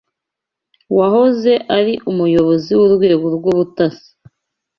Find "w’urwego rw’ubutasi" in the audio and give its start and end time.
2.79-4.09